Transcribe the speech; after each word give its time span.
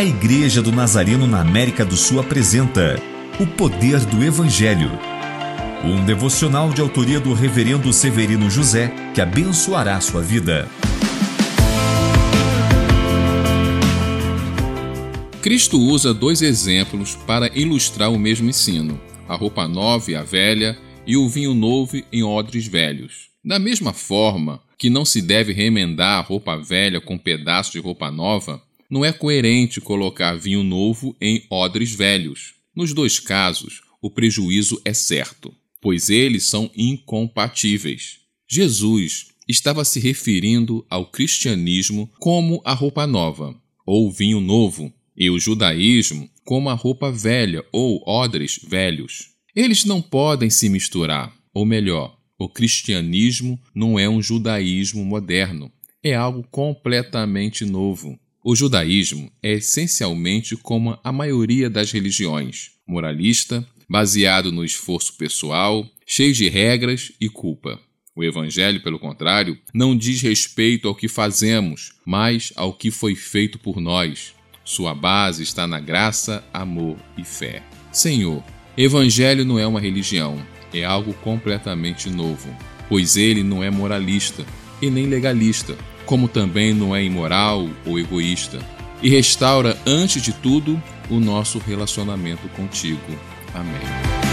A 0.00 0.02
Igreja 0.02 0.62
do 0.62 0.72
Nazareno 0.72 1.26
na 1.26 1.42
América 1.42 1.84
do 1.84 1.94
Sul 1.94 2.20
apresenta 2.20 2.98
O 3.38 3.46
Poder 3.46 4.00
do 4.06 4.24
Evangelho. 4.24 4.90
Um 5.84 6.02
devocional 6.06 6.70
de 6.70 6.80
autoria 6.80 7.20
do 7.20 7.34
Reverendo 7.34 7.92
Severino 7.92 8.48
José 8.48 8.90
que 9.14 9.20
abençoará 9.20 10.00
sua 10.00 10.22
vida. 10.22 10.66
Cristo 15.42 15.78
usa 15.78 16.14
dois 16.14 16.40
exemplos 16.40 17.14
para 17.14 17.54
ilustrar 17.54 18.10
o 18.10 18.18
mesmo 18.18 18.48
ensino: 18.48 18.98
a 19.28 19.36
roupa 19.36 19.68
nova 19.68 20.10
e 20.10 20.16
a 20.16 20.22
velha 20.22 20.78
e 21.06 21.14
o 21.14 21.28
vinho 21.28 21.52
novo 21.52 22.02
em 22.10 22.22
odres 22.22 22.66
velhos. 22.66 23.28
Da 23.44 23.58
mesma 23.58 23.92
forma 23.92 24.62
que 24.78 24.88
não 24.88 25.04
se 25.04 25.20
deve 25.20 25.52
remendar 25.52 26.20
a 26.20 26.22
roupa 26.22 26.56
velha 26.56 27.02
com 27.02 27.16
um 27.16 27.18
pedaço 27.18 27.72
de 27.72 27.80
roupa 27.80 28.10
nova, 28.10 28.62
não 28.90 29.04
é 29.04 29.12
coerente 29.12 29.80
colocar 29.80 30.36
vinho 30.36 30.64
novo 30.64 31.16
em 31.20 31.44
odres 31.48 31.92
velhos. 31.92 32.54
Nos 32.74 32.92
dois 32.92 33.20
casos, 33.20 33.82
o 34.02 34.10
prejuízo 34.10 34.80
é 34.84 34.92
certo, 34.92 35.54
pois 35.80 36.10
eles 36.10 36.44
são 36.44 36.70
incompatíveis. 36.76 38.18
Jesus 38.48 39.28
estava 39.46 39.84
se 39.84 40.00
referindo 40.00 40.84
ao 40.90 41.06
cristianismo 41.06 42.10
como 42.18 42.60
a 42.64 42.74
roupa 42.74 43.06
nova, 43.06 43.54
ou 43.86 44.10
vinho 44.10 44.40
novo, 44.40 44.92
e 45.16 45.30
o 45.30 45.38
judaísmo 45.38 46.28
como 46.44 46.68
a 46.68 46.74
roupa 46.74 47.12
velha 47.12 47.64
ou 47.72 48.02
odres 48.08 48.58
velhos. 48.66 49.30
Eles 49.54 49.84
não 49.84 50.00
podem 50.00 50.50
se 50.50 50.68
misturar, 50.68 51.32
ou 51.52 51.66
melhor, 51.66 52.16
o 52.38 52.48
cristianismo 52.48 53.60
não 53.74 53.98
é 53.98 54.08
um 54.08 54.22
judaísmo 54.22 55.04
moderno, 55.04 55.70
é 56.02 56.14
algo 56.14 56.42
completamente 56.50 57.64
novo. 57.64 58.18
O 58.42 58.56
judaísmo 58.56 59.30
é 59.42 59.52
essencialmente 59.52 60.56
como 60.56 60.98
a 61.04 61.12
maioria 61.12 61.68
das 61.68 61.92
religiões, 61.92 62.70
moralista, 62.86 63.66
baseado 63.86 64.50
no 64.50 64.64
esforço 64.64 65.14
pessoal, 65.18 65.86
cheio 66.06 66.32
de 66.32 66.48
regras 66.48 67.12
e 67.20 67.28
culpa. 67.28 67.78
O 68.16 68.24
Evangelho, 68.24 68.82
pelo 68.82 68.98
contrário, 68.98 69.58
não 69.74 69.94
diz 69.94 70.22
respeito 70.22 70.88
ao 70.88 70.94
que 70.94 71.06
fazemos, 71.06 71.92
mas 72.04 72.50
ao 72.56 72.72
que 72.72 72.90
foi 72.90 73.14
feito 73.14 73.58
por 73.58 73.78
nós. 73.78 74.34
Sua 74.64 74.94
base 74.94 75.42
está 75.42 75.66
na 75.66 75.78
graça, 75.78 76.42
amor 76.50 76.96
e 77.18 77.24
fé. 77.24 77.62
Senhor, 77.92 78.42
Evangelho 78.74 79.44
não 79.44 79.58
é 79.58 79.66
uma 79.66 79.80
religião, 79.80 80.42
é 80.72 80.82
algo 80.82 81.12
completamente 81.12 82.08
novo, 82.08 82.48
pois 82.88 83.18
ele 83.18 83.42
não 83.42 83.62
é 83.62 83.70
moralista 83.70 84.46
e 84.80 84.88
nem 84.88 85.06
legalista, 85.06 85.76
como 86.10 86.26
também 86.26 86.74
não 86.74 86.94
é 86.94 87.04
imoral 87.04 87.68
ou 87.86 87.96
egoísta, 87.96 88.58
e 89.00 89.08
restaura, 89.08 89.78
antes 89.86 90.20
de 90.20 90.32
tudo, 90.32 90.82
o 91.08 91.20
nosso 91.20 91.60
relacionamento 91.60 92.48
contigo. 92.48 93.16
Amém. 93.54 94.29